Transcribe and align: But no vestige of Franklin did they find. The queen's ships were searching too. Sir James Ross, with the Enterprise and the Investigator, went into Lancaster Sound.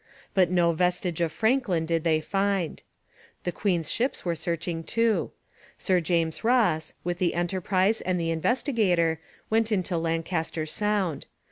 But 0.33 0.49
no 0.49 0.71
vestige 0.71 1.21
of 1.21 1.31
Franklin 1.31 1.85
did 1.85 2.03
they 2.03 2.21
find. 2.21 2.81
The 3.43 3.51
queen's 3.51 3.91
ships 3.91 4.25
were 4.25 4.33
searching 4.33 4.83
too. 4.83 5.29
Sir 5.77 5.99
James 6.01 6.43
Ross, 6.43 6.95
with 7.03 7.19
the 7.19 7.35
Enterprise 7.35 8.01
and 8.01 8.19
the 8.19 8.31
Investigator, 8.31 9.19
went 9.51 9.71
into 9.71 9.97
Lancaster 9.99 10.65
Sound. 10.65 11.27